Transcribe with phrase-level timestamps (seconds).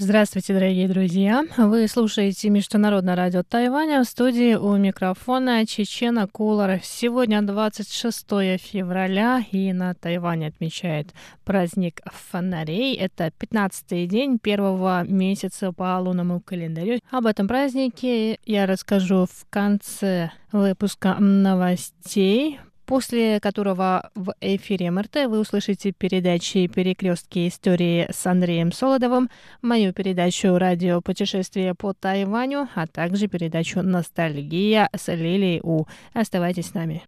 [0.00, 1.42] Здравствуйте, дорогие друзья!
[1.56, 6.78] Вы слушаете Международное радио Тайваня в студии у микрофона Чечена Кулар.
[6.84, 8.24] Сегодня 26
[8.60, 11.12] февраля, и на Тайване отмечает
[11.44, 12.94] праздник фонарей.
[12.94, 17.00] Это 15-й день первого месяца по лунному календарю.
[17.10, 25.40] Об этом празднике я расскажу в конце выпуска новостей после которого в эфире МРТ вы
[25.40, 29.28] услышите передачи «Перекрестки истории» с Андреем Солодовым,
[29.60, 35.84] мою передачу «Радио путешествие по Тайваню», а также передачу «Ностальгия» с Лилией У.
[36.14, 37.02] Оставайтесь с нами.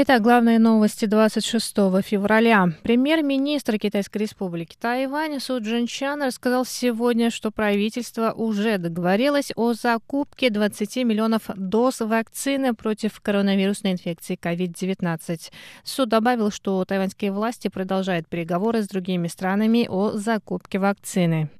[0.00, 2.68] Итак, главные новости 26 февраля.
[2.84, 10.98] Премьер-министр Китайской республики Тайвань Су Джинчан рассказал сегодня, что правительство уже договорилось о закупке 20
[10.98, 15.50] миллионов доз вакцины против коронавирусной инфекции COVID-19.
[15.82, 21.50] Суд добавил, что тайваньские власти продолжают переговоры с другими странами о закупке вакцины.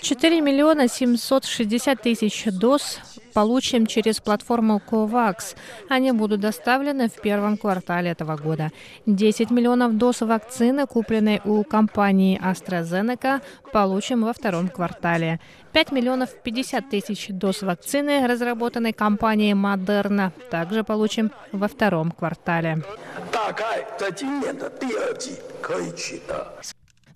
[0.00, 3.00] 4 миллиона 760 тысяч доз
[3.34, 5.56] получим через платформу COVAX.
[5.88, 8.70] Они будут доставлены в первом квартале этого года.
[9.06, 13.40] 10 миллионов доз вакцины, купленной у компании AstraZeneca,
[13.72, 15.40] получим во втором квартале.
[15.72, 22.82] 5 миллионов 50 тысяч доз вакцины, разработанной компанией Moderna, также получим во втором квартале.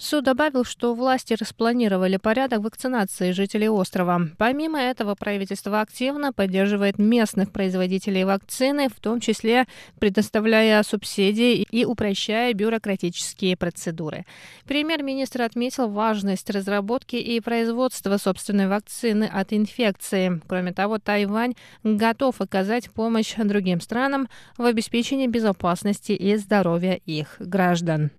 [0.02, 4.30] Суд добавил, что власти распланировали порядок вакцинации жителей острова.
[4.36, 9.66] Помимо этого, правительство активно поддерживает местных производителей вакцины, в том числе
[10.00, 14.26] предоставляя субсидии и упрощая бюрократические процедуры.
[14.66, 20.42] Премьер-министр отметил важность разработки и производства собственной вакцины от инфекции.
[20.48, 28.10] Кроме того, Тайвань готов оказать помощь другим странам в обеспечении безопасности и здоровья их граждан.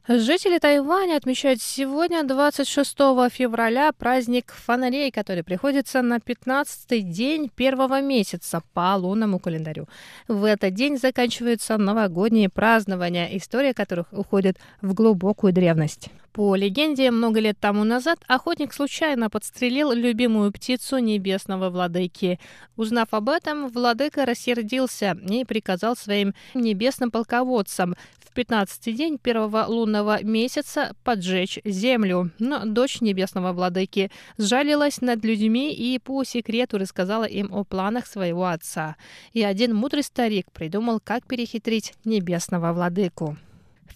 [0.08, 2.98] Жители Тайваня отмечают сегодня, 26
[3.32, 9.88] февраля, праздник фонарей, который приходится на 15-й день первого месяца по лунному календарю.
[10.28, 16.10] В этот день заканчиваются новогодние празднования, история которых уходит в глубокую древность.
[16.34, 22.40] По легенде, много лет тому назад охотник случайно подстрелил любимую птицу небесного владыки.
[22.78, 30.24] Узнав об этом, владыка рассердился и приказал своим небесным полководцам в 15-й день первого лунного
[30.24, 32.32] месяца поджечь землю.
[32.40, 38.46] Но дочь небесного владыки сжалилась над людьми и по секрету рассказала им о планах своего
[38.46, 38.96] отца.
[39.34, 43.36] И один мудрый старик придумал, как перехитрить небесного владыку.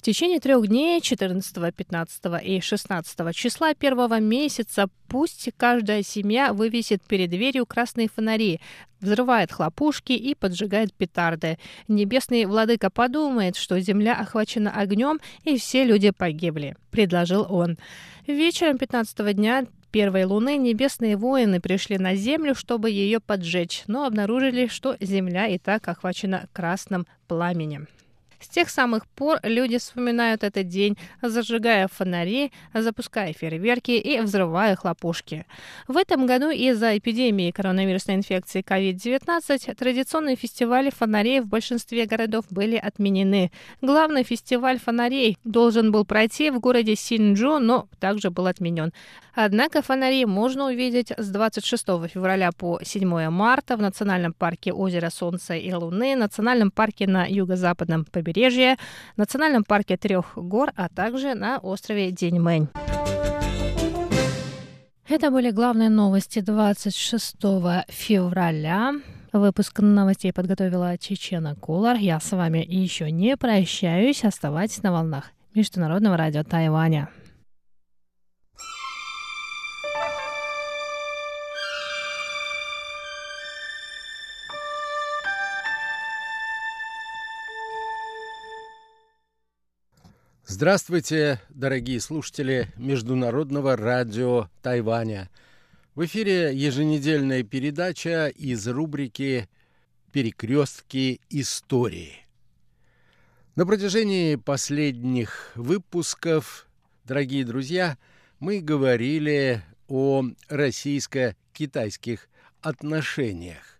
[0.06, 7.02] В течение трех дней 14, 15 и 16 числа первого месяца пусть каждая семья вывесит
[7.02, 8.62] перед дверью красные фонари,
[9.02, 11.58] взрывает хлопушки и поджигает петарды.
[11.88, 17.80] Небесный владыка подумает, что земля охвачена огнем и все люди погибли, предложил он.
[18.28, 24.68] Вечером 15 дня первой луны небесные воины пришли на Землю, чтобы ее поджечь, но обнаружили,
[24.68, 27.88] что Земля и так охвачена красным пламенем.
[28.46, 35.48] С тех самых пор люди вспоминают этот день, зажигая фонари, запуская фейерверки и взрывая хлопушки.
[35.88, 42.76] В этом году из-за эпидемии коронавирусной инфекции COVID-19 традиционные фестивали фонарей в большинстве городов были
[42.76, 43.52] отменены.
[43.82, 48.94] Главный фестиваль фонарей должен был пройти в городе Синджу, но также был отменен.
[49.34, 55.56] Однако фонари можно увидеть с 26 февраля по 7 марта в Национальном парке озера Солнца
[55.56, 58.35] и Луны, Национальном парке на юго-западном побережье,
[59.18, 62.68] Национальном парке Трех гор, а также на острове Деньмэнь.
[65.08, 67.36] Это были главные новости 26
[67.90, 68.94] февраля.
[69.32, 71.98] Выпуск новостей подготовила Чечена Кулар.
[71.98, 74.24] Я с вами еще не прощаюсь.
[74.24, 77.10] Оставайтесь на волнах Международного радио Тайваня.
[90.58, 95.30] Здравствуйте, дорогие слушатели Международного радио Тайваня.
[95.96, 99.50] В эфире еженедельная передача из рубрики
[100.14, 102.26] «Перекрестки истории».
[103.58, 106.70] На протяжении последних выпусков,
[107.04, 107.98] дорогие друзья,
[108.40, 112.30] мы говорили о российско-китайских
[112.62, 113.78] отношениях.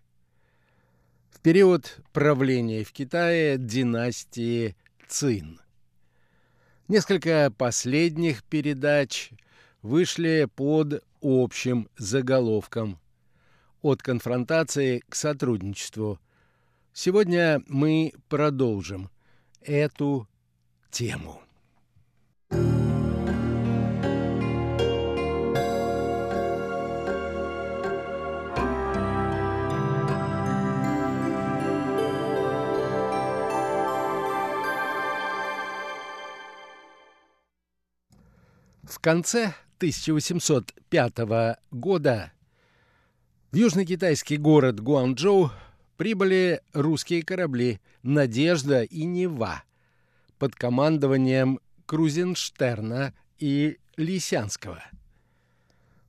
[1.30, 4.76] В период правления в Китае династии
[5.08, 5.58] Цин–
[6.88, 9.32] Несколько последних передач
[9.82, 13.00] вышли под общим заголовком
[13.82, 16.20] «От конфронтации к сотрудничеству».
[16.92, 19.10] Сегодня мы продолжим
[19.62, 20.28] эту
[20.92, 21.42] тему.
[38.96, 42.32] В конце 1805 года
[43.52, 45.50] в южно-китайский город Гуанчжоу
[45.98, 49.62] прибыли русские корабли «Надежда» и «Нева»
[50.38, 54.82] под командованием Крузенштерна и Лисянского.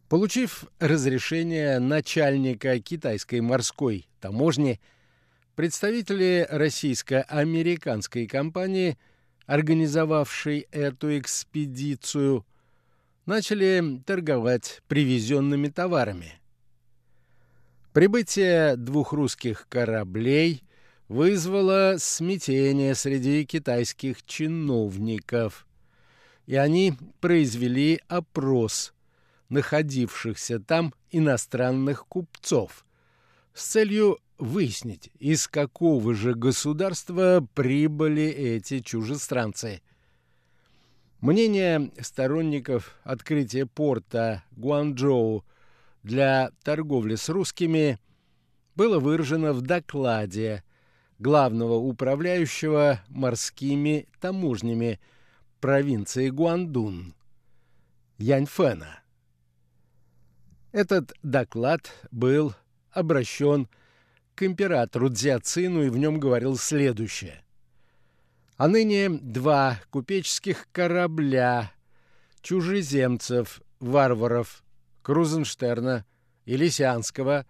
[0.07, 4.79] Получив разрешение начальника китайской морской таможни–
[5.55, 8.97] представители российско-американской компании,
[9.45, 12.45] организовавшей эту экспедицию,
[13.27, 16.39] начали торговать привезенными товарами.
[17.93, 20.63] Прибытие двух русских кораблей
[21.09, 25.67] вызвало смятение среди китайских чиновников,
[26.45, 28.93] и они произвели опрос
[29.49, 32.85] находившихся там иностранных купцов
[33.53, 39.81] с целью выяснить, из какого же государства прибыли эти чужестранцы.
[41.21, 45.43] Мнение сторонников открытия порта Гуанчжоу
[46.03, 47.97] для торговли с русскими
[48.75, 50.63] было выражено в докладе
[51.17, 54.99] главного управляющего морскими таможнями
[55.59, 57.15] провинции Гуандун
[58.19, 58.99] Яньфена.
[60.71, 62.53] Этот доклад был
[62.91, 63.67] обращен
[64.35, 67.43] к императору Дзяцину и в нем говорил следующее.
[68.57, 71.71] А ныне два купеческих корабля
[72.41, 74.63] чужеземцев, варваров
[75.03, 76.05] Крузенштерна
[76.45, 77.45] и Лисянского,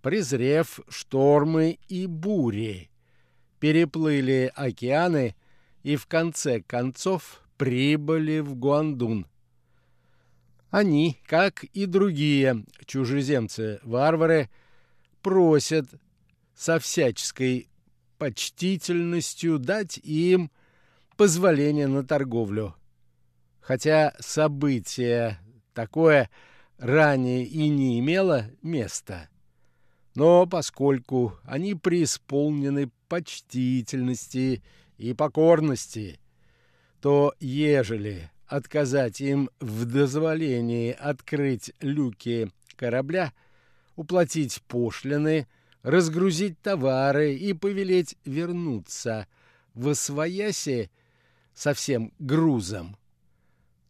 [0.00, 2.88] презрев штормы и бури,
[3.58, 5.34] переплыли океаны
[5.82, 9.26] и в конце концов прибыли в Гуандун.
[10.70, 14.50] Они, как и другие чужеземцы-варвары,
[15.20, 15.86] просят
[16.54, 17.68] со всяческой
[18.24, 20.50] почтительностью дать им
[21.18, 22.74] позволение на торговлю.
[23.60, 25.38] Хотя событие
[25.74, 26.30] такое
[26.78, 29.28] ранее и не имело места.
[30.14, 34.62] Но поскольку они преисполнены почтительности
[34.96, 36.18] и покорности,
[37.02, 43.34] то ежели отказать им в дозволении открыть люки корабля,
[43.96, 45.46] уплатить пошлины–
[45.84, 49.28] разгрузить товары и повелеть вернуться
[49.74, 50.90] в Освояси
[51.52, 52.96] со всем грузом,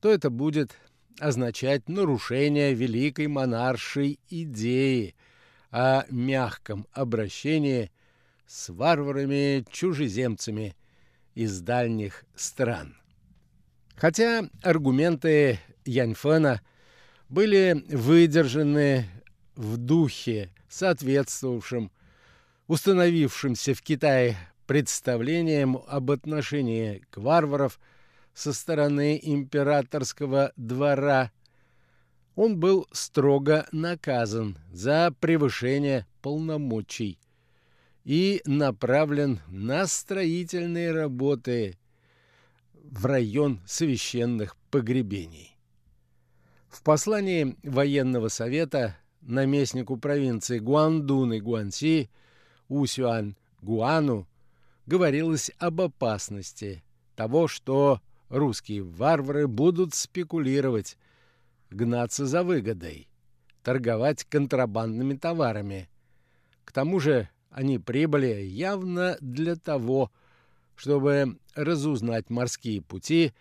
[0.00, 0.76] то это будет
[1.18, 5.14] означать нарушение великой монаршей идеи
[5.70, 7.90] о мягком обращении
[8.46, 10.76] с варварами-чужеземцами
[11.34, 12.96] из дальних стран.
[13.94, 16.60] Хотя аргументы Яньфена
[17.28, 19.06] были выдержаны
[19.54, 21.92] в духе соответствовавшим
[22.66, 27.78] установившимся в Китае представлениям об отношении к варваров
[28.32, 31.30] со стороны императорского двора,
[32.34, 37.20] он был строго наказан за превышение полномочий
[38.02, 41.78] и направлен на строительные работы
[42.82, 45.56] в район священных погребений.
[46.68, 52.10] В послании военного совета наместнику провинции Гуандун и Гуанси
[52.68, 54.26] Усюан Гуану
[54.86, 56.84] говорилось об опасности
[57.16, 60.96] того, что русские варвары будут спекулировать,
[61.70, 63.08] гнаться за выгодой,
[63.62, 65.88] торговать контрабандными товарами.
[66.64, 70.10] К тому же они прибыли явно для того,
[70.76, 73.32] чтобы разузнать морские пути,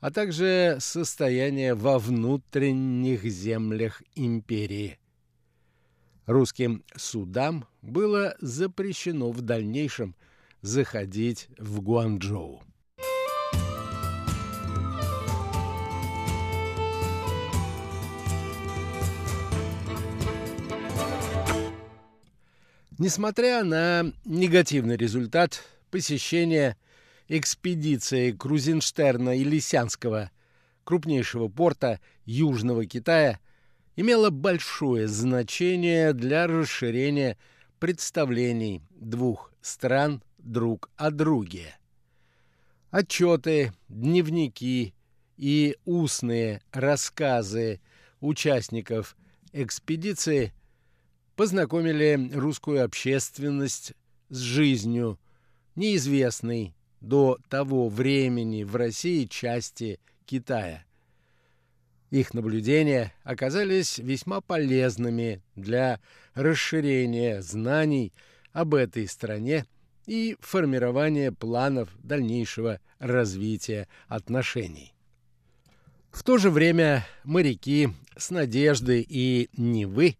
[0.00, 4.98] а также состояние во внутренних землях империи
[6.26, 10.14] русским судам было запрещено в дальнейшем
[10.60, 12.62] заходить в Гуанчжоу.
[22.98, 26.76] Несмотря на негативный результат посещения
[27.26, 30.30] экспедиции Крузенштерна и Лисянского,
[30.84, 33.40] крупнейшего порта Южного Китая–
[33.96, 37.36] имело большое значение для расширения
[37.78, 41.74] представлений двух стран друг о друге.
[42.90, 44.94] Отчеты, дневники
[45.36, 47.80] и устные рассказы
[48.20, 49.16] участников
[49.52, 50.52] экспедиции
[51.36, 53.94] познакомили русскую общественность
[54.28, 55.18] с жизнью
[55.74, 60.84] неизвестной до того времени в России части Китая–
[62.12, 65.98] их наблюдения оказались весьма полезными для
[66.34, 68.12] расширения знаний
[68.52, 69.64] об этой стране
[70.06, 74.92] и формирования планов дальнейшего развития отношений.
[76.10, 80.16] В то же время моряки с Надежды и Невы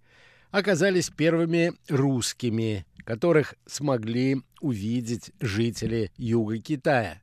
[0.50, 7.20] оказались первыми русскими, которых смогли увидеть жители Юга Китая.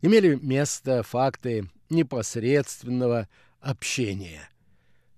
[0.00, 3.28] Имели место факты непосредственного
[3.60, 4.48] общения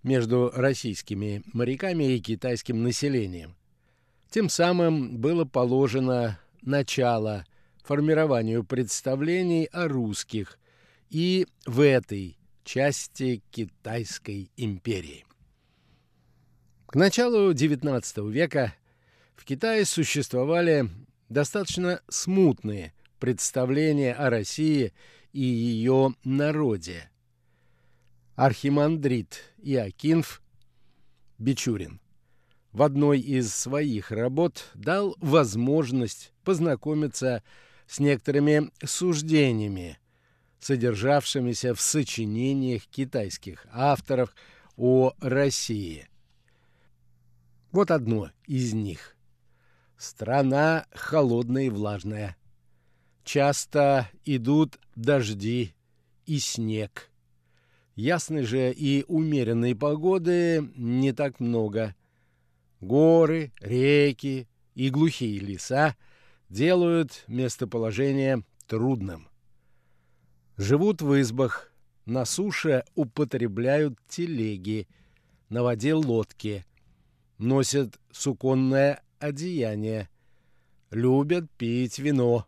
[0.03, 3.57] между российскими моряками и китайским населением.
[4.31, 7.45] Тем самым было положено начало
[7.85, 10.59] формированию представлений о русских
[11.11, 15.27] и в этой части Китайской империи.
[16.87, 18.75] К началу XIX века
[19.35, 20.89] в Китае существовали
[21.29, 24.93] достаточно смутные представления о России
[25.33, 27.11] и ее народе.
[28.35, 30.43] Архимандрит Иокинф
[31.39, 32.01] Бичурин
[32.73, 37.43] в одной из своих работ дал возможность познакомиться
[37.87, 39.99] с некоторыми суждениями,
[40.61, 44.35] содержавшимися в сочинениях китайских авторов
[44.79, 46.09] о России.
[47.71, 49.15] Вот одно из них.
[49.99, 52.37] Страна холодная и влажная.
[53.25, 55.75] Часто идут дожди
[56.25, 57.12] и снег.
[57.95, 61.95] Ясной же и умеренной погоды не так много.
[62.81, 65.97] Горы, реки и глухие леса
[66.49, 69.29] делают местоположение трудным.
[70.57, 71.73] Живут в избах,
[72.07, 74.89] на суше употребляют телеги,
[75.49, 76.65] на воде лодки,
[77.39, 80.09] носят суконное одеяние,
[80.91, 82.47] любят пить вино,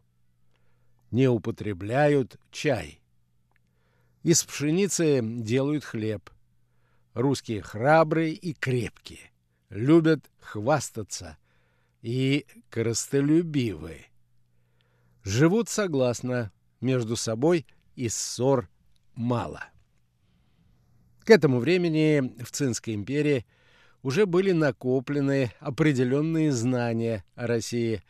[1.11, 3.04] не употребляют чай.
[4.25, 6.31] Из пшеницы делают хлеб.
[7.13, 9.31] Русские храбрые и крепкие,
[9.69, 11.37] любят хвастаться
[12.01, 14.07] и коростолюбивы.
[15.25, 17.67] Живут согласно между собой
[17.97, 18.71] и ссор
[19.15, 19.63] мало.
[21.25, 23.45] К этому времени в Цинской империи
[24.03, 28.03] уже были накоплены определенные знания о России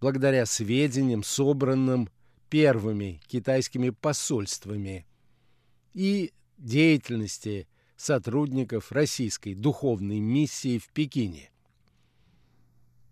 [0.00, 2.08] благодаря сведениям, собранным
[2.48, 5.06] первыми китайскими посольствами
[5.94, 11.50] и деятельности сотрудников российской духовной миссии в Пекине.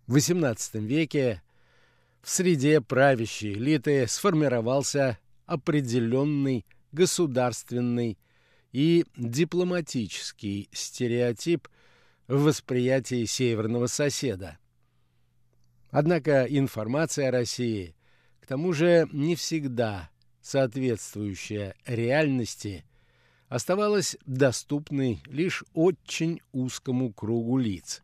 [0.05, 1.41] В XVIII веке
[2.21, 8.17] в среде правящей элиты сформировался определенный государственный
[8.71, 11.67] и дипломатический стереотип
[12.27, 14.57] в восприятии северного соседа.
[15.89, 17.95] Однако информация о России,
[18.41, 20.09] к тому же не всегда
[20.43, 22.85] соответствующая реальности,
[23.47, 28.03] оставалась доступной лишь очень узкому кругу лиц,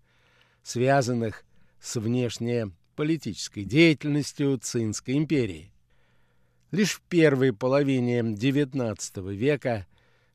[0.63, 1.43] связанных
[1.81, 5.71] с внешнеполитической деятельностью Цинской империи.
[6.71, 9.85] Лишь в первой половине XIX века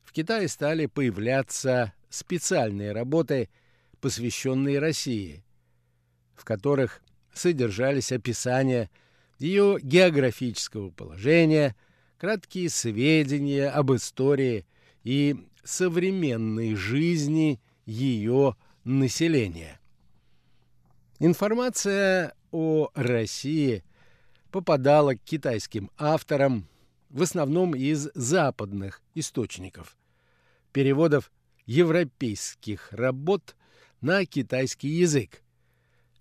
[0.03, 3.49] в Китае стали появляться специальные работы,
[3.99, 5.43] посвященные России,
[6.35, 7.01] в которых
[7.33, 8.91] содержались описания
[9.39, 11.75] ее географического положения,
[12.17, 14.65] краткие сведения об истории
[15.03, 19.79] и современной жизни ее населения.
[21.19, 23.83] Информация о России
[24.51, 26.67] попадала к китайским авторам
[27.09, 29.97] в основном из западных источников,
[30.71, 31.31] переводов
[31.65, 33.55] европейских работ
[34.01, 35.41] на китайский язык,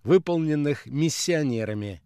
[0.05, 2.03] выполненных миссионерами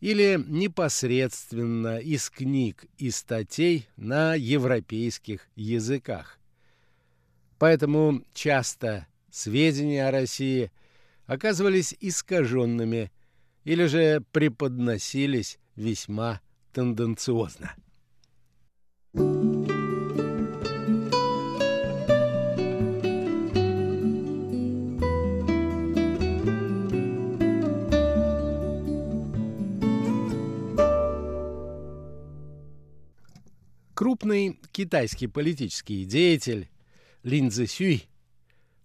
[0.00, 6.38] или непосредственно из книг и статей на европейских языках.
[7.58, 10.70] Поэтому часто сведения о России–
[11.28, 13.12] оказывались искаженными
[13.64, 16.40] или же преподносились весьма
[16.72, 17.76] тенденциозно.
[33.98, 36.68] Крупный китайский политический деятель
[37.24, 38.08] Лин Цзисюй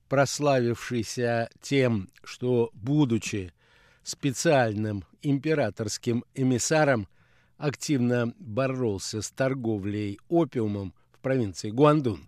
[0.10, 3.54] прославившийся тем, что, будучи
[4.02, 7.08] специальным императорским эмиссаром,
[7.58, 12.28] активно боролся с торговлей опиумом в провинции Гуандун.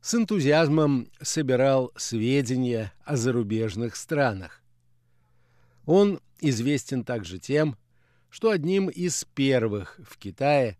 [0.00, 4.62] С энтузиазмом собирал сведения о зарубежных странах.
[5.86, 7.76] Он известен также тем,
[8.28, 10.78] что одним из первых в Китае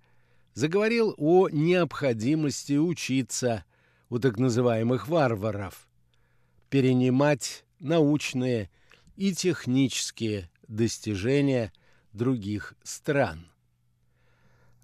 [0.55, 3.65] заговорил о необходимости учиться
[4.09, 5.89] у так называемых варваров–
[6.71, 8.71] перенимать научные
[9.17, 11.73] и технические достижения
[12.13, 13.47] других стран.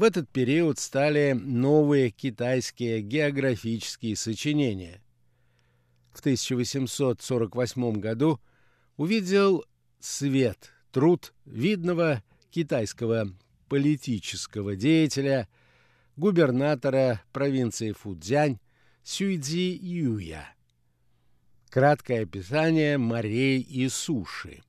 [0.01, 4.99] в этот период стали новые китайские географические сочинения.
[6.11, 8.39] В 1848 году
[8.97, 9.63] увидел
[9.99, 13.27] свет труд видного китайского
[13.71, 15.47] политического деятеля,
[16.17, 18.60] губернатора провинции Фудзянь
[19.01, 20.53] Сюйцзи Юя.
[21.69, 24.62] Краткое описание морей и суши.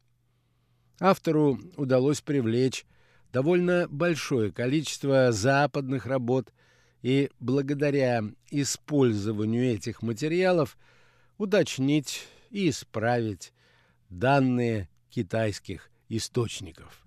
[1.01, 2.87] Автору удалось привлечь
[3.33, 6.53] довольно большое количество западных работ,
[7.03, 10.79] и благодаря использованию этих материалов
[11.39, 13.53] уточнить и исправить
[14.11, 17.02] данные китайских источников.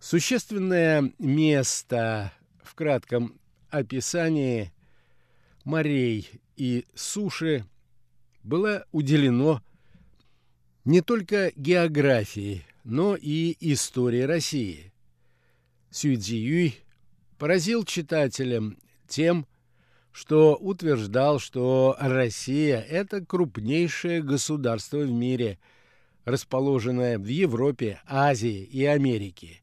[0.00, 2.32] Существенное место
[2.62, 4.72] в кратком описании
[5.64, 7.64] морей и суши
[8.44, 9.60] было уделено
[10.84, 14.92] не только географии, но и истории России.
[15.90, 16.76] Сюйцзи Юй
[17.36, 19.46] поразил читателям тем,
[20.12, 25.58] что утверждал, что Россия– это крупнейшее государство в мире,
[26.24, 29.60] расположенное в Европе, Азии и Америке.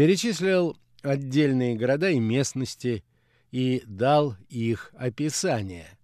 [0.00, 3.04] Перечислил отдельные города и местности
[3.50, 5.98] и дал их описание.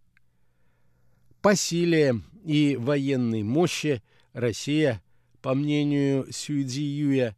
[1.40, 4.02] По силе и военной мощи
[4.34, 5.02] Россия
[5.40, 7.36] по мнению Сюйдзи Юя,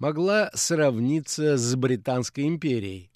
[0.00, 3.12] могла сравниться с Британской империей.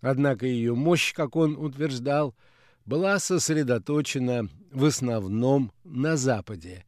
[0.00, 2.36] Однако ее мощь, как он утверждал,
[2.84, 6.84] была сосредоточена в основном на Западе,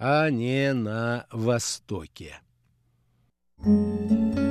[0.00, 2.40] а не на Востоке.
[3.60, 4.47] Thank you.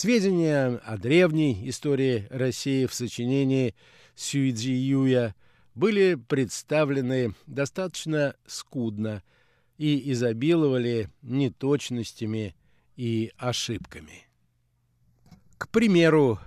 [0.00, 3.74] Сведения о древней истории России в сочинении
[4.14, 5.34] Сюйдзи Юя
[5.74, 9.22] были представлены достаточно скудно
[9.76, 12.56] и изобиловали неточностями
[12.96, 14.26] и ошибками.
[15.58, 16.40] К примеру,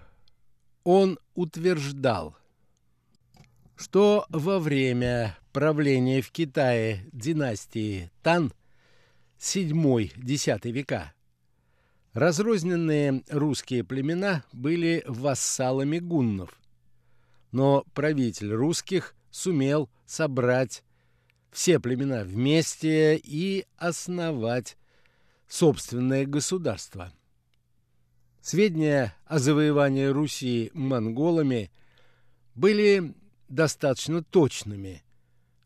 [0.83, 2.35] он утверждал,
[3.75, 8.51] что во время правления в Китае династии Тан
[9.37, 11.13] 7-10 века
[12.13, 16.59] Разрозненные русские племена были вассалами гуннов,
[17.51, 20.83] но правитель русских сумел собрать
[21.51, 24.77] все племена вместе и основать
[25.47, 27.11] собственное государство.
[28.41, 31.71] Сведения о завоевании Руси монголами
[32.53, 33.15] были
[33.49, 35.01] достаточно точными,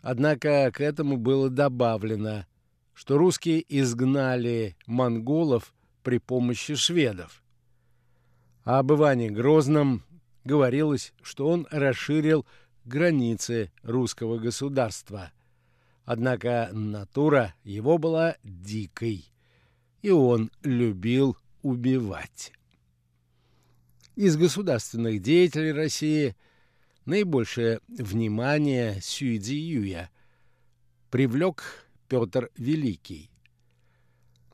[0.01, 2.45] однако к этому было добавлено,
[2.93, 5.73] что русские изгнали монголов
[6.07, 7.43] при помощи шведов.
[8.63, 10.05] А об Иване Грозном
[10.45, 12.45] говорилось, что он расширил
[12.85, 15.33] границы русского государства.
[16.05, 19.25] Однако натура его была дикой,
[20.01, 22.53] и он любил убивать.
[24.15, 26.37] Из государственных деятелей России
[27.03, 30.09] наибольшее внимание Сюйдзи Юя
[31.11, 33.29] привлек Петр Великий.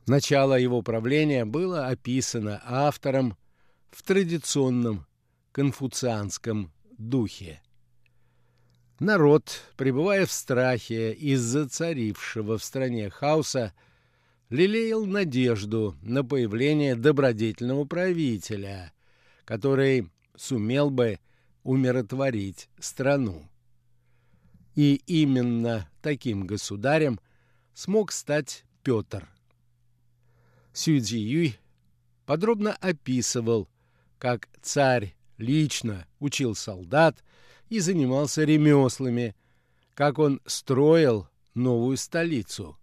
[0.06, 3.36] Начало его правления было описано автором
[3.90, 5.06] в традиционном
[5.52, 7.62] конфуцианском духе.
[9.00, 13.72] Народ, пребывая в страхе из-за царившего в стране хаоса,
[14.50, 18.92] лелеял надежду на появление добродетельного правителя,
[19.44, 21.18] который сумел бы
[21.62, 23.48] умиротворить страну.
[24.74, 27.18] И именно таким государем
[27.72, 29.33] смог стать Петр.
[30.74, 31.58] Сюдзи Юй
[32.26, 33.68] подробно описывал,
[34.18, 37.22] как царь лично учил солдат
[37.68, 39.36] и занимался ремеслами,
[39.94, 42.76] как он строил новую столицу.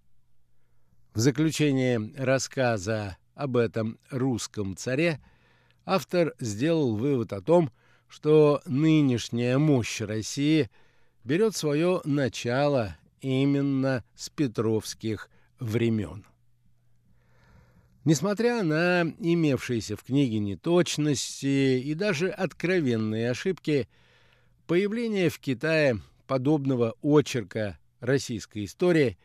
[1.13, 5.19] В заключение рассказа об этом русском царе
[5.85, 7.71] автор сделал вывод о том,
[8.07, 10.69] что нынешняя мощь России
[11.25, 16.25] берет свое начало именно с петровских времен.
[18.03, 23.87] Несмотря на имевшиеся в книге неточности и даже откровенные ошибки,
[24.65, 29.19] появление в Китае подобного очерка российской истории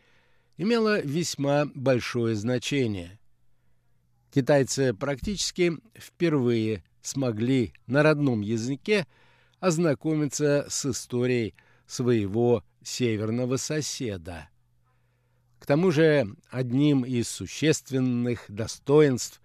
[0.59, 3.19] имело весьма большое значение.
[4.31, 9.07] Китайцы практически впервые смогли на родном языке
[9.59, 11.55] ознакомиться с историей
[11.87, 14.51] своего северного соседа–
[15.67, 19.41] к тому же одним из существенных достоинств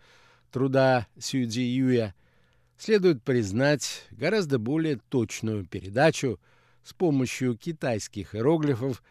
[0.52, 2.14] труда Сюдзи Юя
[2.78, 6.40] следует признать гораздо более точную передачу
[6.84, 9.02] с помощью китайских иероглифов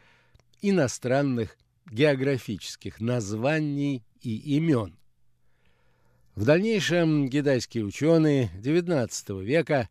[0.62, 1.58] иностранных
[1.90, 4.96] географических названий и имен.
[6.36, 9.88] В дальнейшем китайские ученые XIX века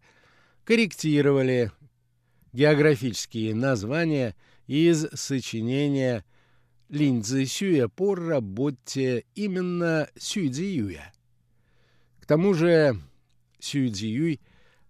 [0.63, 1.73] корректировали
[2.53, 6.23] географические названия из сочинения
[6.89, 11.13] Линь Цзисюя по работе именно Сюй Цзиюя.
[12.19, 12.99] К тому же
[13.59, 14.41] Сюй Цзиюй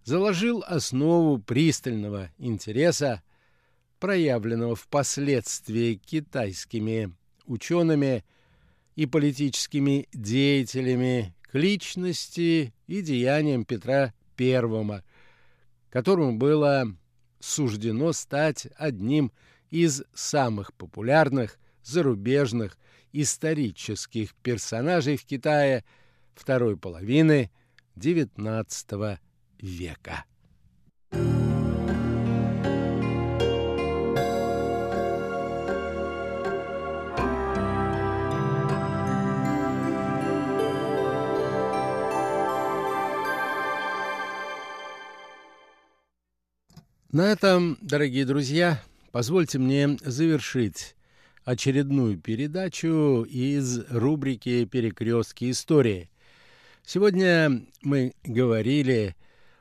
[0.04, 3.22] заложил основу пристального интереса,
[3.98, 8.24] проявленного впоследствии китайскими учеными
[8.96, 15.02] и политическими деятелями к личности и деяниям Петра I,
[15.90, 16.96] которому было
[17.40, 19.32] суждено стать одним
[19.68, 22.78] из самых популярных зарубежных
[23.12, 25.84] исторических персонажей в Китае
[26.34, 27.50] второй половины
[27.96, 29.18] XIX
[29.60, 30.24] века.
[47.12, 50.94] На этом, дорогие друзья, позвольте мне завершить
[51.44, 56.10] очередную передачу из рубрики «Перекрестки истории».
[56.84, 59.16] Сегодня мы говорили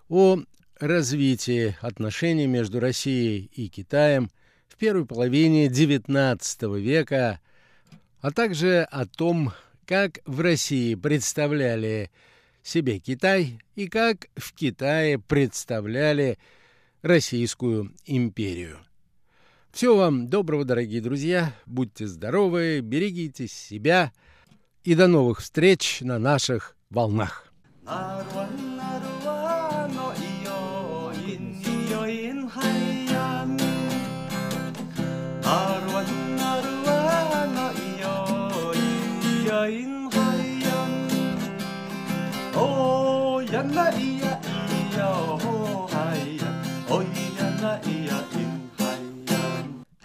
[0.08, 0.40] о
[0.80, 4.30] развитии отношений между Россией и Китаем
[4.68, 7.40] в первой половине XIX века,
[8.22, 9.54] а также о том,
[9.86, 12.12] как в России представляли
[12.64, 16.38] себе Китай и как в Китае представляли
[17.02, 18.80] Российскую империю.
[19.72, 21.54] Всего вам доброго, дорогие друзья.
[21.66, 24.12] Будьте здоровы, берегите себя.
[24.84, 27.52] И до новых встреч на наших волнах.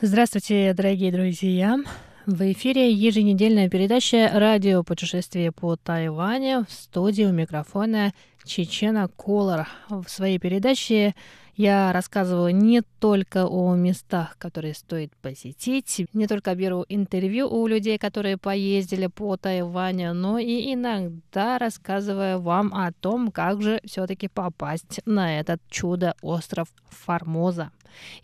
[0.06, 1.78] Здравствуйте, дорогие друзья!
[2.26, 8.12] В эфире еженедельная передача «Радио путешествие по Тайваню» в студии у микрофона
[8.44, 9.66] Чечена Колор.
[9.88, 11.14] В своей передаче
[11.56, 17.96] я рассказываю не только о местах, которые стоит посетить, не только беру интервью у людей,
[17.96, 25.00] которые поездили по Тайваню, но и иногда рассказываю вам о том, как же все-таки попасть
[25.06, 27.70] на этот чудо-остров Формоза.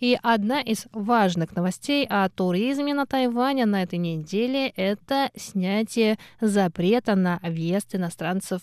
[0.00, 7.14] И одна из важных новостей о туризме на Тайване на этой неделе– это снятие запрета
[7.16, 8.62] на въезд иностранцев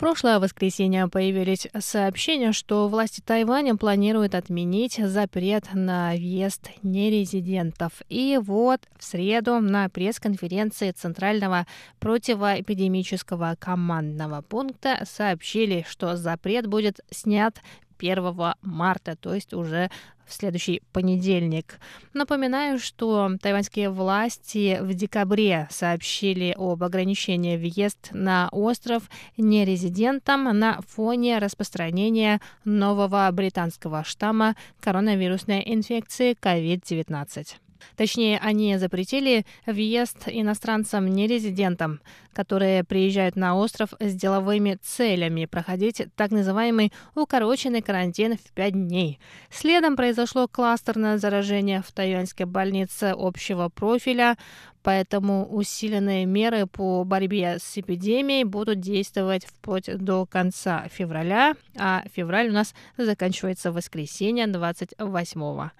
[0.00, 7.92] прошлое воскресенье появились сообщения, что власти Тайваня планируют отменить запрет на въезд нерезидентов.
[8.08, 11.66] И вот в среду на пресс-конференции Центрального
[11.98, 17.60] противоэпидемического командного пункта сообщили, что запрет будет снят
[18.00, 19.90] 1 марта, то есть уже
[20.30, 21.78] в следующий понедельник.
[22.14, 31.38] Напоминаю, что тайваньские власти в декабре сообщили об ограничении въезд на остров нерезидентам на фоне
[31.38, 37.69] распространения нового британского штамма коронавирусной инфекции COVID-19.
[37.96, 42.00] Точнее, они запретили въезд иностранцам-нерезидентам,
[42.32, 49.18] которые приезжают на остров с деловыми целями, проходить так называемый укороченный карантин в пять дней.
[49.50, 54.36] Следом произошло кластерное заражение в тайваньской больнице общего профиля,
[54.82, 62.48] поэтому усиленные меры по борьбе с эпидемией будут действовать вплоть до конца февраля, а февраль
[62.48, 65.70] у нас заканчивается воскресенье 28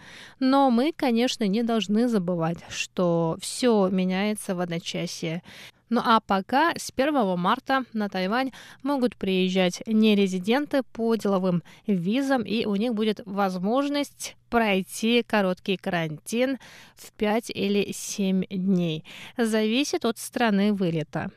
[0.41, 5.43] Но мы, конечно, не должны забывать, что все меняется в одночасье.
[5.91, 8.53] Ну а пока с 1 марта на Тайвань
[8.85, 16.59] могут приезжать нерезиденты по деловым визам, и у них будет возможность пройти короткий карантин
[16.95, 19.05] в 5 или 7 дней.
[19.37, 21.33] Зависит от страны вылета.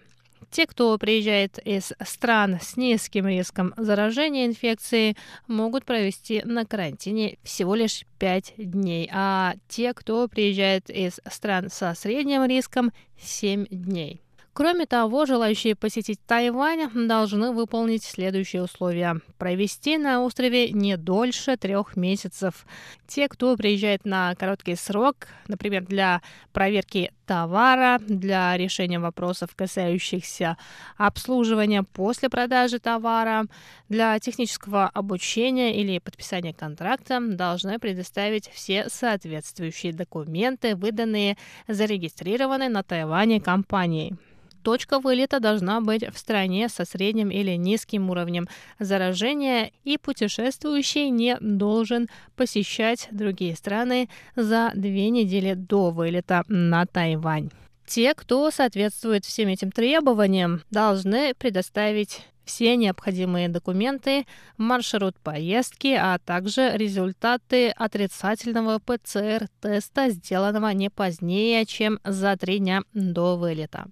[0.51, 7.73] Те, кто приезжает из стран с низким риском заражения инфекцией, могут провести на карантине всего
[7.73, 14.21] лишь 5 дней, а те, кто приезжает из стран со средним риском, 7 дней.
[14.53, 19.19] Кроме того, желающие посетить Тайвань должны выполнить следующие условия.
[19.39, 22.67] Провести на острове не дольше трех месяцев.
[23.07, 30.57] Те, кто приезжает на короткий срок, например, для проверки товара, для решения вопросов, касающихся
[30.97, 33.45] обслуживания после продажи товара,
[33.89, 41.37] для технического обучения или подписания контракта, должны предоставить все соответствующие документы, выданные
[41.67, 44.15] зарегистрированной на Тайване компанией.
[44.63, 48.47] Точка вылета должна быть в стране со средним или низким уровнем
[48.79, 57.49] заражения, и путешествующий не должен посещать другие страны за две недели до вылета на Тайвань.
[57.85, 64.25] Те, кто соответствует всем этим требованиям, должны предоставить все необходимые документы,
[64.57, 73.35] маршрут поездки, а также результаты отрицательного ПЦР-теста, сделанного не позднее, чем за три дня до
[73.35, 73.87] вылета.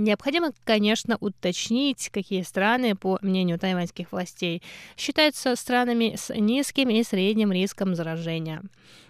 [0.00, 4.62] Необходимо, конечно, уточнить, какие страны, по мнению тайваньских властей,
[4.96, 8.62] считаются странами с низким и средним риском заражения.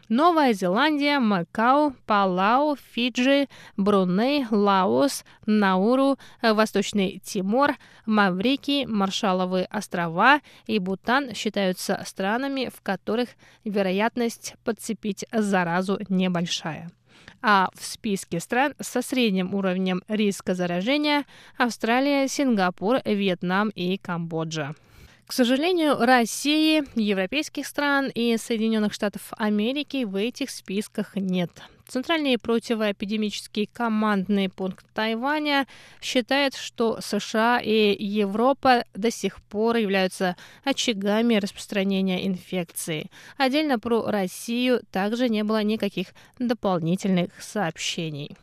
[0.08, 11.34] Новая Зеландия, Макао, Палау, Фиджи, Бруней, Лаос, Науру, Восточный Тимор, Маврикий, Маршаловы острова и Бутан
[11.34, 13.28] считаются странами, в которых
[13.62, 16.90] вероятность подцепить заразу небольшая
[17.42, 21.24] а в списке стран со средним уровнем риска заражения
[21.56, 24.74] Австралия, Сингапур, Вьетнам и Камбоджа.
[25.30, 31.52] К сожалению, России, европейских стран и Соединенных Штатов Америки в этих списках нет.
[31.86, 35.68] Центральный противоэпидемический командный пункт Тайваня
[36.02, 43.08] считает, что США и Европа до сих пор являются очагами распространения инфекции.
[43.36, 46.08] Отдельно про Россию также не было никаких
[46.40, 48.36] дополнительных сообщений.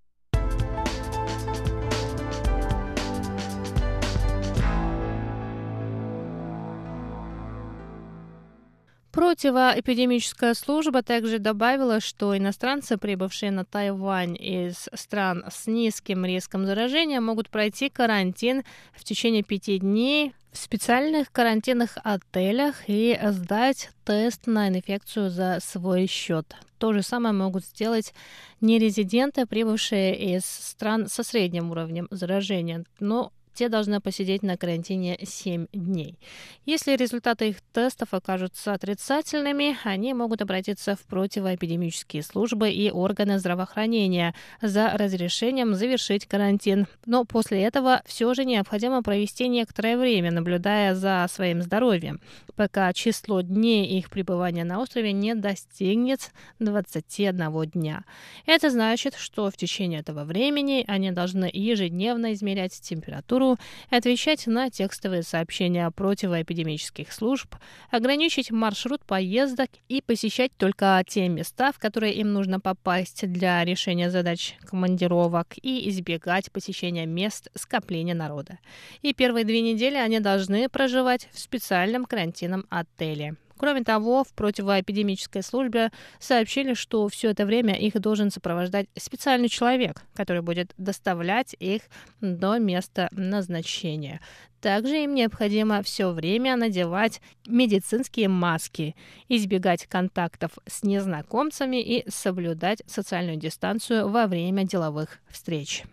[9.17, 17.19] Противоэпидемическая служба также добавила, что иностранцы, прибывшие на Тайвань из стран с низким риском заражения,
[17.19, 18.61] могут пройти карантин
[18.93, 26.05] в течение пяти дней в специальных карантинных отелях и сдать тест на инфекцию за свой
[26.05, 26.55] счет.
[26.77, 28.13] То же самое могут сделать
[28.61, 32.85] нерезиденты, прибывшие из стран со средним уровнем заражения.
[32.99, 36.19] Но те должны посидеть на карантине 7 дней.
[36.65, 44.35] Если результаты их тестов окажутся отрицательными, они могут обратиться в противоэпидемические службы и органы здравоохранения
[44.61, 46.85] за разрешением завершить карантин.
[47.07, 52.21] Но после этого все же необходимо провести некоторое время, наблюдая за своим здоровьем,
[52.55, 58.03] пока число дней их пребывания на острове не достигнет 21 дня.
[58.45, 63.57] Это значит, что в течение этого времени они должны ежедневно измерять температуру температуру,
[63.89, 67.55] отвечать на текстовые сообщения противоэпидемических служб,
[67.91, 74.09] ограничить маршрут поездок и посещать только те места, в которые им нужно попасть для решения
[74.09, 78.59] задач командировок и избегать посещения мест скопления народа.
[79.01, 83.35] И первые две недели они должны проживать в специальном карантинном отеле.
[83.57, 90.03] Кроме того, в противоэпидемической службе сообщили, что все это время их должен сопровождать специальный человек,
[90.13, 91.83] который будет доставлять их
[92.21, 94.21] до места назначения.
[94.61, 98.95] Также им необходимо все время надевать медицинские маски,
[99.29, 105.83] избегать контактов с незнакомцами и соблюдать социальную дистанцию во время деловых встреч.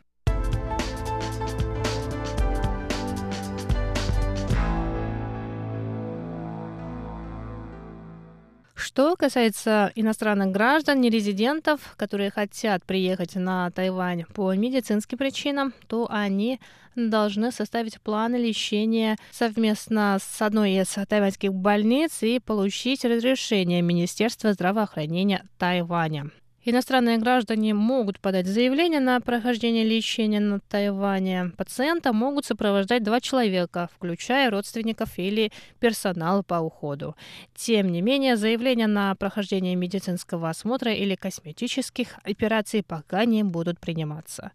[8.95, 16.61] Что касается иностранных граждан, нерезидентов, которые хотят приехать на Тайвань по медицинским причинам, то они
[16.95, 25.43] должны составить планы лечения совместно с одной из тайваньских больниц и получить разрешение Министерства здравоохранения
[25.59, 26.31] Тайваня.
[26.67, 31.53] Иностранные граждане могут подать заявление на прохождение лечения на Тайване.
[31.59, 37.17] Пациента могут сопровождать два человека, включая родственников или персонал по уходу.
[37.55, 44.53] Тем не менее, заявления на прохождение медицинского осмотра или косметических операций пока не будут приниматься.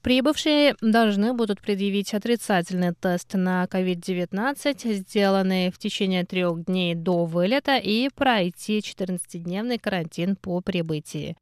[0.00, 7.76] Прибывшие должны будут предъявить отрицательный тест на COVID-19, сделанный в течение трех дней до вылета,
[7.76, 11.36] и пройти 14-дневный карантин по прибытии.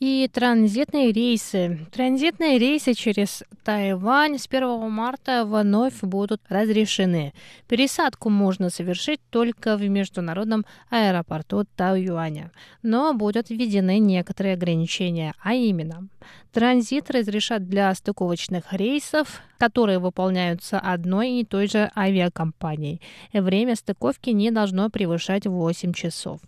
[0.00, 1.86] И транзитные рейсы.
[1.92, 7.34] Транзитные рейсы через Тайвань с 1 марта вновь будут разрешены.
[7.68, 12.50] Пересадку можно совершить только в международном аэропорту Тайюаня.
[12.82, 16.08] Но будут введены некоторые ограничения, а именно
[16.50, 23.02] транзит разрешат для стыковочных рейсов, которые выполняются одной и той же авиакомпанией.
[23.34, 26.40] Время стыковки не должно превышать 8 часов.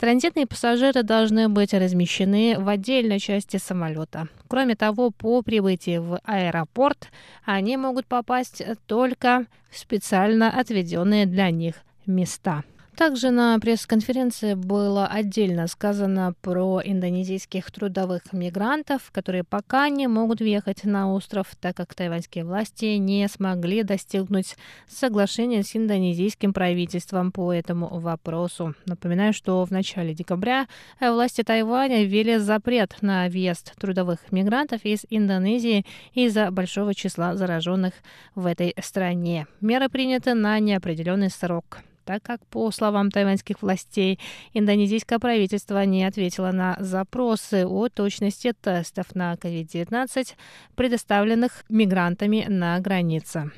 [0.00, 4.28] Транзитные пассажиры должны быть размещены в отдельной части самолета.
[4.48, 7.10] Кроме того, по прибытии в аэропорт
[7.44, 11.74] они могут попасть только в специально отведенные для них
[12.06, 12.64] места.
[13.00, 20.84] Также на пресс-конференции было отдельно сказано про индонезийских трудовых мигрантов, которые пока не могут въехать
[20.84, 24.54] на остров, так как тайваньские власти не смогли достигнуть
[24.86, 28.74] соглашения с индонезийским правительством по этому вопросу.
[28.84, 30.66] Напоминаю, что в начале декабря
[31.00, 37.94] власти Тайваня ввели запрет на въезд трудовых мигрантов из Индонезии из-за большого числа зараженных
[38.34, 39.46] в этой стране.
[39.62, 41.78] Меры приняты на неопределенный срок
[42.10, 44.18] так как, по словам тайваньских властей,
[44.52, 50.34] индонезийское правительство не ответило на запросы о точности тестов на COVID-19,
[50.74, 53.52] предоставленных мигрантами на границе.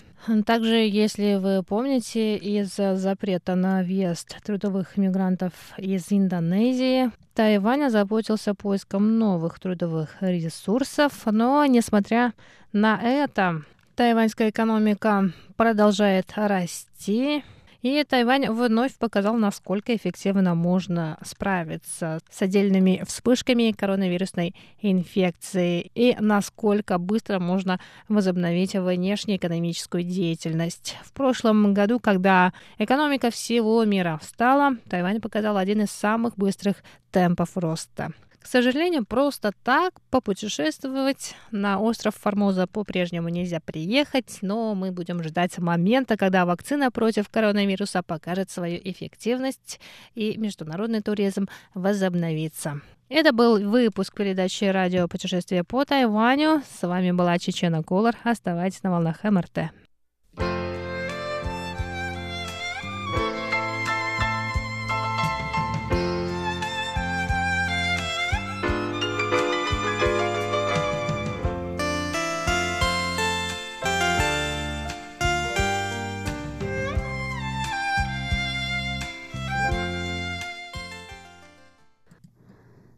[0.45, 9.19] Также, если вы помните, из-за запрета на въезд трудовых мигрантов из Индонезии, Тайвань озаботился поиском
[9.19, 12.35] новых трудовых ресурсов, но, несмотря
[12.75, 13.63] на это,
[13.97, 17.43] тайваньская экономика продолжает расти,
[17.83, 26.99] и Тайвань вновь показал, насколько эффективно можно справиться с отдельными вспышками коронавирусной инфекции и насколько
[26.99, 30.97] быстро можно возобновить внешнеэкономическую деятельность.
[31.03, 36.77] В прошлом году, когда экономика всего мира встала, Тайвань показал один из самых быстрых
[37.11, 38.13] темпов роста.
[38.43, 45.59] К сожалению, просто так попутешествовать на остров Формоза по-прежнему нельзя приехать, но мы будем ждать
[45.59, 49.81] момента, когда вакцина против коронавируса покажет свою эффективность
[50.15, 52.81] и международный туризм возобновится.
[53.09, 56.63] Это был выпуск передачи «Радио путешествие по Тайваню».
[56.81, 58.17] С вами была Чечена Колор.
[58.25, 59.71] Оставайтесь на волнах МРТ.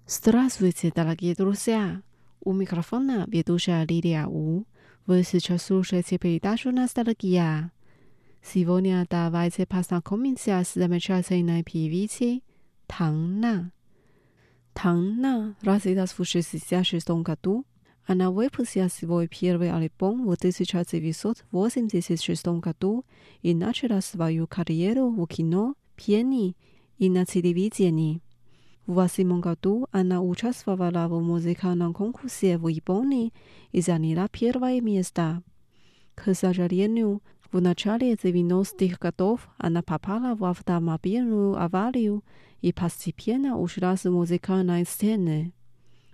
[0.06, 2.02] Здравствуйте, дорогие друзья!
[2.42, 4.66] У микрофона ведущая Лилия У.
[5.06, 7.72] Вы сейчас слушаете передачу «Ностальгия».
[8.42, 12.44] Сегодня давайте познакомимся с замечательной певицей
[12.86, 13.72] Тang На.
[14.74, 17.64] Тang На родилась в 1966 году.
[18.04, 23.06] Она выпустила свой первый альбом в 1986 году
[23.40, 26.58] и начала свою карьеру в кино, пении
[26.98, 28.20] и на телевидении.
[28.86, 33.32] В восьмом году она участвовала в музыкальном конкурсе в Японии
[33.72, 35.42] и заняла первое место.
[36.14, 42.22] К сожалению, в начале 90-х годов она попала в автомобильную аварию
[42.60, 45.54] и постепенно ушла с музыкальной сцены.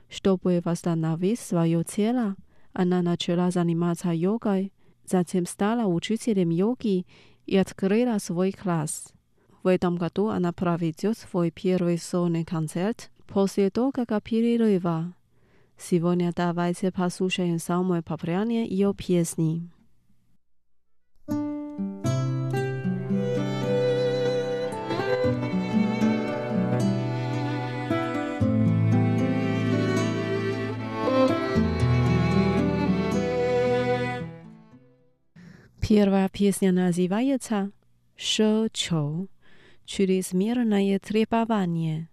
[0.09, 2.37] Чтобы восстановить свое тело,
[2.73, 4.73] она начала заниматься йогой,
[5.05, 7.05] затем стала учителем йоги
[7.47, 9.13] и открыла свой класс.
[9.63, 15.13] В этом году она проведет свой первый сонный концерт после того, как перерыва.
[15.77, 19.69] Сегодня давайте послушаем самое популярное ее песни.
[35.81, 37.73] Первая песня называется
[38.17, 39.29] «Шо Чоу»
[39.91, 42.10] через мирное требование.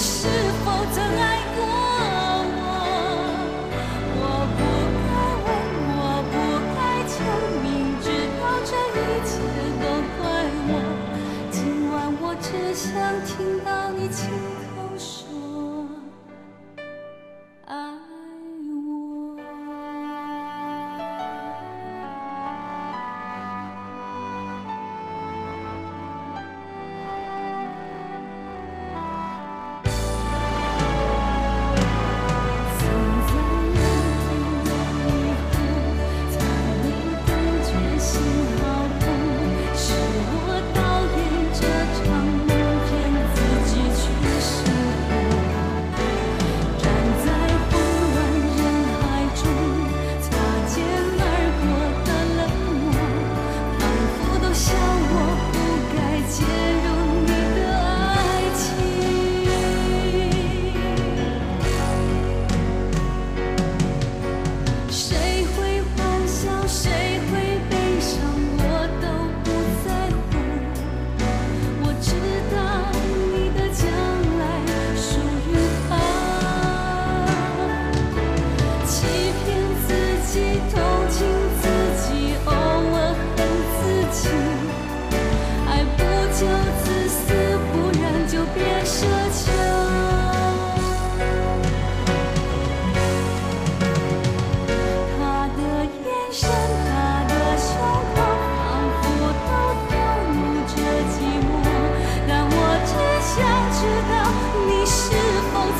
[0.00, 0.26] 你是
[0.64, 1.39] 否真爱？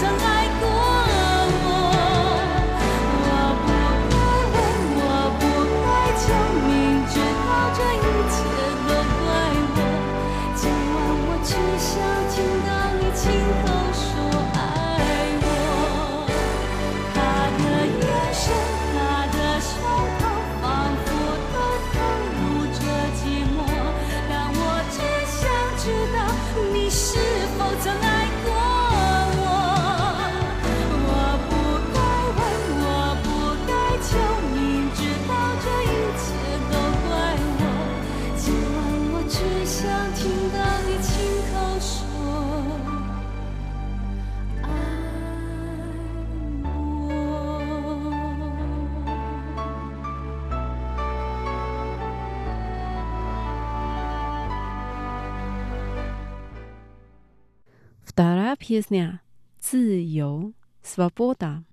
[0.03, 0.40] alive.
[58.71, 59.19] peace 呢？
[59.59, 60.53] 自由
[60.85, 61.65] （svoboda）。
[61.65, 61.70] Sw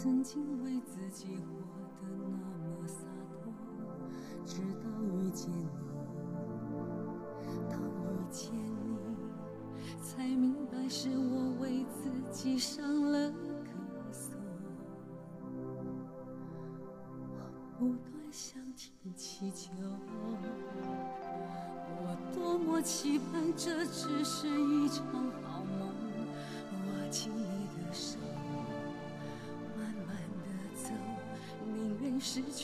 [0.00, 1.42] 曾经为自己活
[2.00, 2.28] 得那
[2.80, 3.02] 么洒
[3.42, 3.52] 脱，
[4.46, 5.66] 直到遇见你。
[7.68, 8.96] 到遇见你，
[10.00, 13.32] 才明白是我为自己上了枷
[14.12, 14.38] 锁。
[17.80, 19.72] 我不断向天祈求，
[21.90, 25.04] 我多么期盼这只是一场。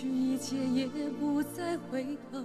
[0.05, 0.86] 去一切也
[1.18, 2.38] 不再回头，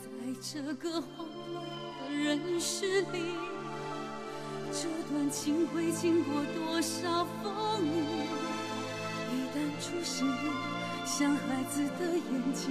[0.00, 0.08] 在
[0.40, 1.64] 这个荒乱
[1.98, 3.34] 的人世里，
[4.70, 7.88] 这段情会经过多少风雨？
[9.32, 10.24] 一旦出现，
[11.04, 12.70] 像孩子的眼睛，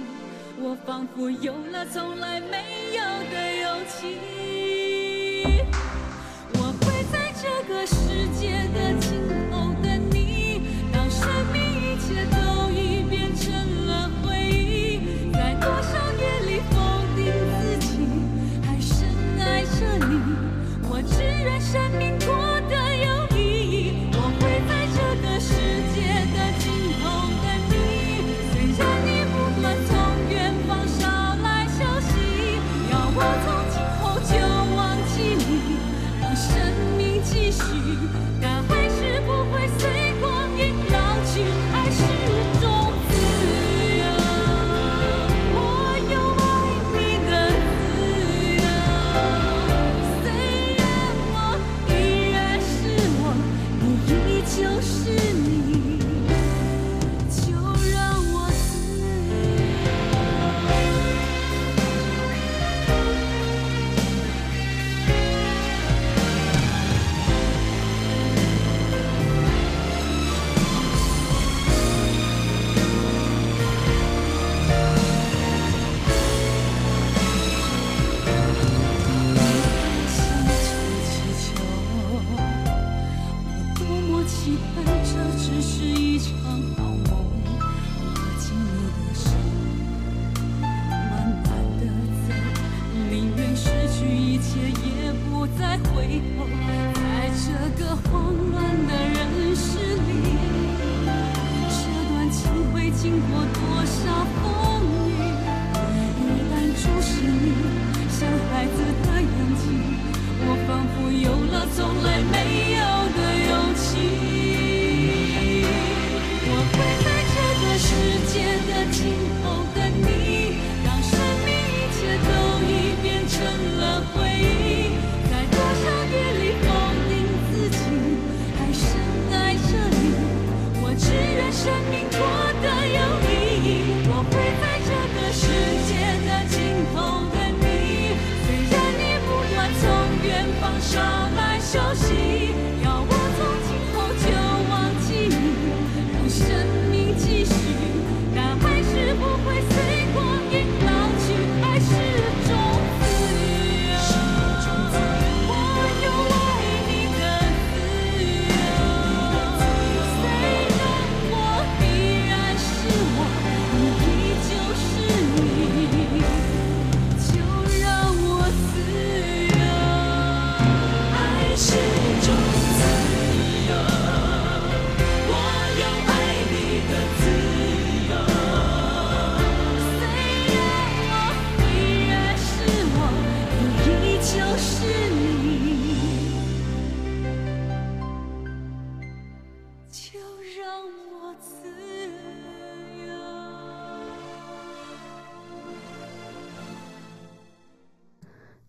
[0.58, 4.73] 我仿佛有了从来没有的勇气。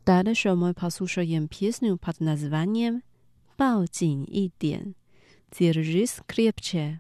[0.06, 3.02] Dalej my posłuchajmy pieśnię pod nazwaniem
[3.58, 4.94] Bał dzień i dien,
[5.58, 7.00] Dzierżysz krepcie.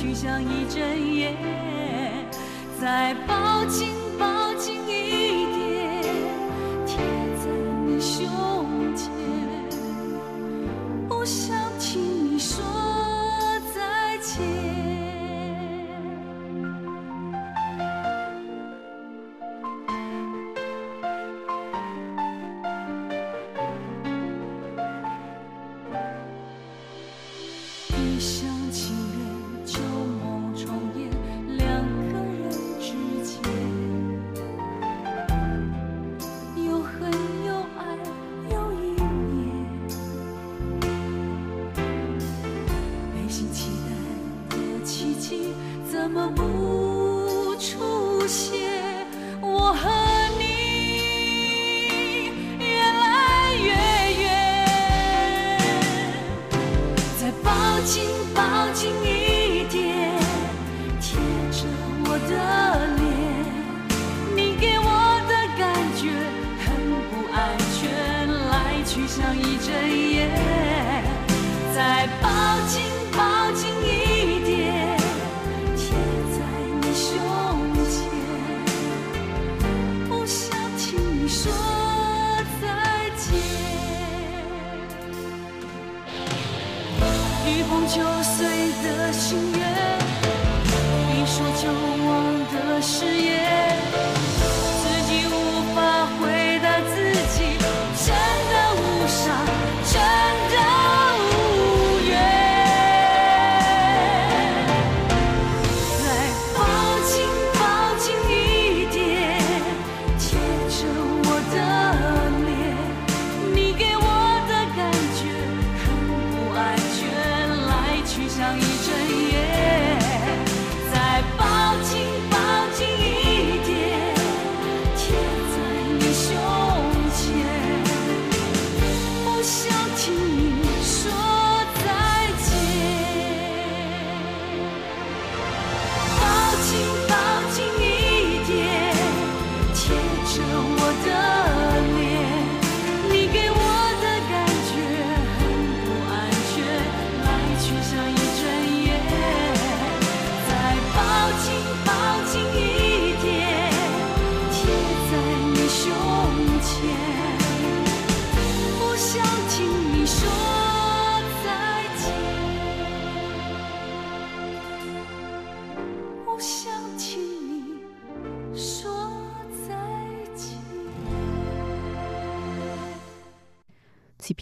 [0.00, 1.34] 去想一整夜
[2.80, 4.77] 再抱紧抱紧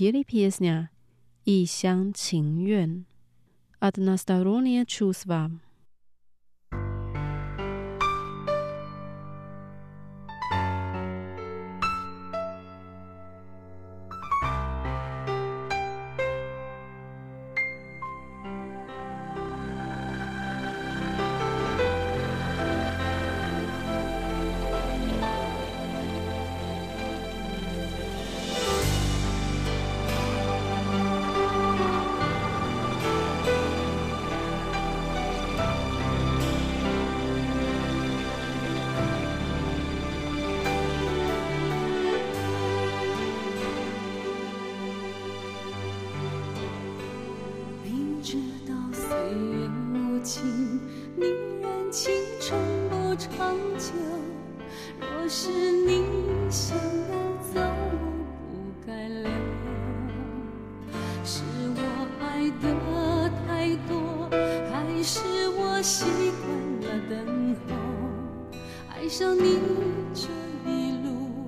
[0.07, 0.89] пели песня
[1.45, 2.15] «И сян
[3.81, 5.51] Одностороннее чувство.
[50.27, 50.81] 情
[51.15, 51.25] 宁
[51.61, 52.61] 愿青春
[52.91, 53.93] 不长久。
[54.99, 55.49] 若是
[55.87, 56.03] 你
[56.51, 57.15] 想要
[57.55, 57.95] 走我
[58.51, 59.31] 不该留。
[61.23, 61.43] 是
[61.77, 61.81] 我
[62.21, 64.29] 爱的太多
[64.73, 65.21] 还是
[65.51, 66.05] 我习
[66.43, 66.45] 惯
[66.81, 67.71] 了等候？
[68.97, 69.61] 爱上你
[70.13, 70.27] 这
[70.69, 71.47] 一路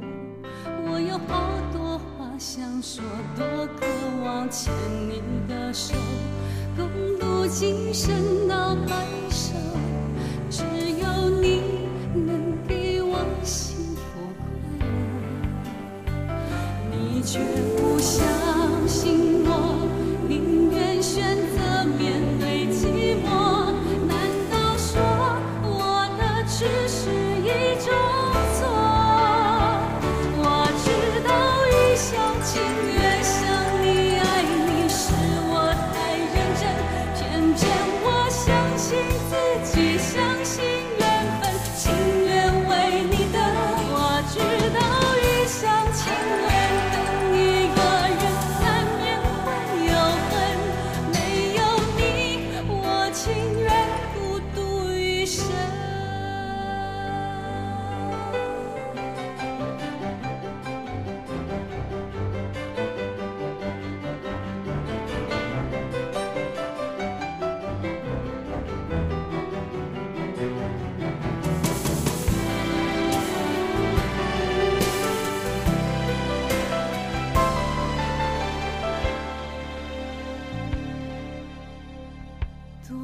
[0.86, 3.02] 我有好多话想说
[3.36, 3.44] 多
[3.76, 3.84] 渴
[4.24, 4.72] 望牵
[5.08, 5.96] 你的手。
[6.76, 6.86] 共
[7.18, 8.14] 度今生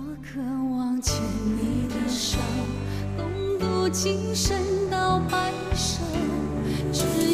[0.07, 1.17] 我渴望牵
[1.57, 2.37] 你的手，
[3.17, 4.55] 共度今生
[4.91, 6.03] 到白首。
[6.93, 7.34] 只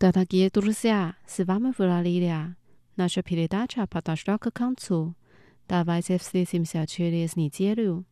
[0.00, 2.56] Дорогие друзья, с вами была Лилия.
[2.96, 5.14] Наша передача подошла к концу.
[5.68, 8.06] Давайте встретимся через неделю.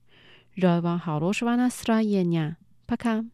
[0.55, 2.59] Желаю вам хорошего настроения.
[2.85, 3.25] Пока.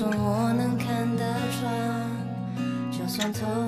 [0.00, 1.22] 算我能看得
[1.60, 1.70] 穿，
[2.90, 3.59] 就算头。